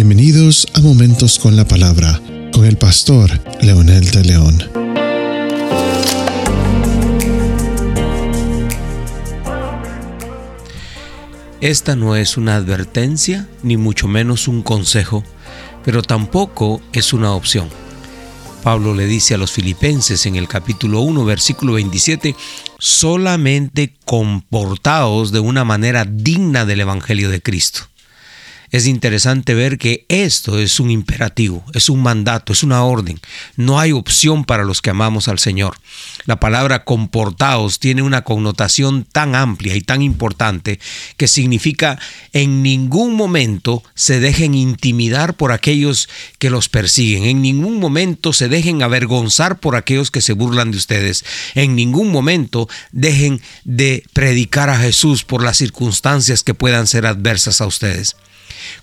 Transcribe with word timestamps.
Bienvenidos 0.00 0.68
a 0.74 0.80
Momentos 0.80 1.40
con 1.40 1.56
la 1.56 1.66
Palabra 1.66 2.22
con 2.52 2.64
el 2.64 2.76
pastor 2.76 3.32
Leonel 3.60 4.08
de 4.12 4.22
León. 4.22 4.62
Esta 11.60 11.96
no 11.96 12.14
es 12.14 12.36
una 12.36 12.54
advertencia, 12.54 13.48
ni 13.64 13.76
mucho 13.76 14.06
menos 14.06 14.46
un 14.46 14.62
consejo, 14.62 15.24
pero 15.84 16.00
tampoco 16.02 16.80
es 16.92 17.12
una 17.12 17.32
opción. 17.32 17.68
Pablo 18.62 18.94
le 18.94 19.06
dice 19.06 19.34
a 19.34 19.38
los 19.38 19.50
filipenses 19.50 20.26
en 20.26 20.36
el 20.36 20.46
capítulo 20.46 21.00
1, 21.00 21.24
versículo 21.24 21.72
27, 21.72 22.36
solamente 22.78 23.96
comportaos 24.04 25.32
de 25.32 25.40
una 25.40 25.64
manera 25.64 26.04
digna 26.04 26.64
del 26.64 26.82
Evangelio 26.82 27.30
de 27.30 27.42
Cristo 27.42 27.88
es 28.70 28.86
interesante 28.86 29.54
ver 29.54 29.78
que 29.78 30.04
esto 30.08 30.58
es 30.58 30.78
un 30.78 30.90
imperativo, 30.90 31.64
es 31.74 31.88
un 31.88 32.02
mandato, 32.02 32.52
es 32.52 32.62
una 32.62 32.84
orden. 32.84 33.18
No 33.56 33.80
hay 33.80 33.92
opción 33.92 34.44
para 34.44 34.64
los 34.64 34.82
que 34.82 34.90
amamos 34.90 35.28
al 35.28 35.38
Señor. 35.38 35.78
La 36.26 36.38
palabra 36.38 36.84
comportaos 36.84 37.78
tiene 37.78 38.02
una 38.02 38.24
connotación 38.24 39.04
tan 39.04 39.34
amplia 39.34 39.74
y 39.74 39.80
tan 39.80 40.02
importante 40.02 40.80
que 41.16 41.28
significa 41.28 41.98
en 42.32 42.62
ningún 42.62 43.14
momento 43.14 43.82
se 43.94 44.20
dejen 44.20 44.54
intimidar 44.54 45.34
por 45.34 45.52
aquellos 45.52 46.08
que 46.38 46.50
los 46.50 46.68
persiguen, 46.68 47.24
en 47.24 47.40
ningún 47.40 47.80
momento 47.80 48.32
se 48.32 48.48
dejen 48.48 48.82
avergonzar 48.82 49.60
por 49.60 49.76
aquellos 49.76 50.10
que 50.10 50.20
se 50.20 50.34
burlan 50.34 50.70
de 50.70 50.76
ustedes, 50.76 51.24
en 51.54 51.74
ningún 51.74 52.12
momento 52.12 52.68
dejen 52.92 53.40
de 53.64 54.04
predicar 54.12 54.68
a 54.68 54.78
Jesús 54.78 55.24
por 55.24 55.42
las 55.42 55.56
circunstancias 55.56 56.42
que 56.42 56.54
puedan 56.54 56.86
ser 56.86 57.06
adversas 57.06 57.60
a 57.60 57.66
ustedes. 57.66 58.16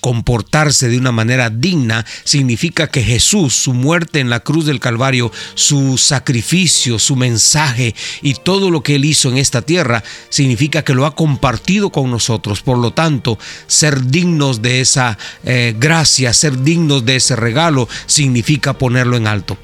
Comportarse 0.00 0.88
de 0.88 0.98
una 0.98 1.12
manera 1.12 1.50
digna 1.50 2.06
significa 2.24 2.88
que 2.88 3.02
Jesús, 3.02 3.54
su 3.54 3.74
muerte 3.74 4.20
en 4.20 4.30
la 4.30 4.40
cruz 4.40 4.66
del 4.66 4.80
Calvario, 4.80 5.30
su 5.54 5.98
sacrificio, 5.98 6.98
su 6.98 7.16
mensaje 7.16 7.94
y 8.22 8.34
todo 8.34 8.70
lo 8.70 8.82
que 8.82 8.94
él 8.94 9.04
hizo 9.04 9.28
en 9.28 9.38
esta 9.38 9.62
tierra, 9.62 10.02
significa 10.28 10.82
que 10.82 10.94
lo 10.94 11.06
ha 11.06 11.14
compartido 11.14 11.90
con 11.90 12.10
nosotros. 12.10 12.62
Por 12.62 12.78
lo 12.78 12.92
tanto, 12.92 13.38
ser 13.66 14.06
dignos 14.06 14.62
de 14.62 14.80
esa 14.80 15.18
eh, 15.44 15.74
gracia, 15.78 16.32
ser 16.32 16.62
dignos 16.62 17.04
de 17.04 17.16
ese 17.16 17.36
regalo, 17.36 17.88
significa 18.06 18.74
ponerlo 18.74 19.16
en 19.16 19.26
alto. 19.26 19.58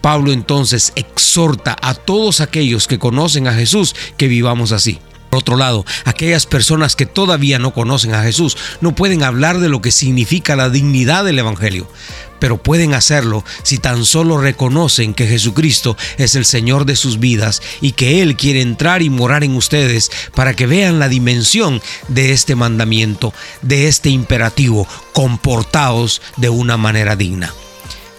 Pablo 0.00 0.32
entonces 0.32 0.92
exhorta 0.96 1.76
a 1.80 1.94
todos 1.94 2.42
aquellos 2.42 2.86
que 2.86 2.98
conocen 2.98 3.48
a 3.48 3.54
Jesús 3.54 3.94
que 4.18 4.28
vivamos 4.28 4.72
así. 4.72 4.98
Por 5.34 5.40
otro 5.40 5.56
lado, 5.56 5.84
aquellas 6.04 6.46
personas 6.46 6.94
que 6.94 7.06
todavía 7.06 7.58
no 7.58 7.74
conocen 7.74 8.14
a 8.14 8.22
Jesús 8.22 8.56
no 8.80 8.94
pueden 8.94 9.24
hablar 9.24 9.58
de 9.58 9.68
lo 9.68 9.82
que 9.82 9.90
significa 9.90 10.54
la 10.54 10.70
dignidad 10.70 11.24
del 11.24 11.40
Evangelio, 11.40 11.90
pero 12.38 12.62
pueden 12.62 12.94
hacerlo 12.94 13.44
si 13.64 13.78
tan 13.78 14.04
solo 14.04 14.38
reconocen 14.38 15.12
que 15.12 15.26
Jesucristo 15.26 15.96
es 16.18 16.36
el 16.36 16.44
Señor 16.44 16.84
de 16.84 16.94
sus 16.94 17.18
vidas 17.18 17.62
y 17.80 17.92
que 17.94 18.22
Él 18.22 18.36
quiere 18.36 18.60
entrar 18.60 19.02
y 19.02 19.10
morar 19.10 19.42
en 19.42 19.56
ustedes 19.56 20.12
para 20.36 20.54
que 20.54 20.68
vean 20.68 21.00
la 21.00 21.08
dimensión 21.08 21.82
de 22.06 22.30
este 22.30 22.54
mandamiento, 22.54 23.34
de 23.60 23.88
este 23.88 24.10
imperativo, 24.10 24.86
comportaos 25.12 26.22
de 26.36 26.48
una 26.48 26.76
manera 26.76 27.16
digna. 27.16 27.52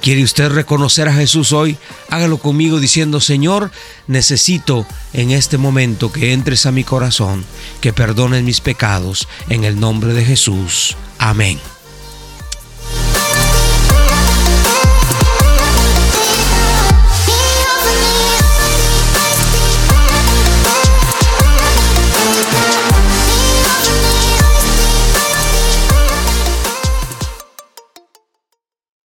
¿Quiere 0.05 0.23
usted 0.23 0.49
reconocer 0.51 1.07
a 1.09 1.15
Jesús 1.15 1.51
hoy? 1.51 1.79
Hágalo 2.11 2.37
conmigo 2.37 2.79
diciendo, 2.79 3.19
Señor, 3.19 3.71
necesito 4.05 4.85
en 5.13 5.31
este 5.31 5.57
momento 5.57 6.11
que 6.11 6.31
entres 6.31 6.67
a 6.67 6.71
mi 6.71 6.83
corazón, 6.83 7.43
que 7.81 7.91
perdones 7.91 8.43
mis 8.43 8.61
pecados, 8.61 9.27
en 9.49 9.63
el 9.63 9.79
nombre 9.79 10.13
de 10.13 10.23
Jesús. 10.23 10.95
Amén. 11.17 11.59